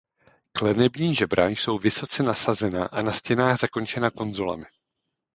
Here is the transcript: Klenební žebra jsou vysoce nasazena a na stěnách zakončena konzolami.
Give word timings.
Klenební 0.51 1.15
žebra 1.15 1.47
jsou 1.47 1.77
vysoce 1.77 2.23
nasazena 2.23 2.85
a 2.85 3.01
na 3.01 3.11
stěnách 3.11 3.59
zakončena 3.59 4.11
konzolami. 4.11 4.65